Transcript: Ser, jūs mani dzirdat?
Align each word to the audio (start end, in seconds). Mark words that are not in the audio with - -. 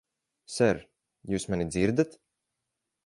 Ser, 0.53 0.79
jūs 1.33 1.45
mani 1.55 1.69
dzirdat? 1.77 2.17